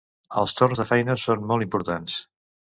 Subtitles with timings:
[0.41, 2.19] Els torns de feina són molt importants.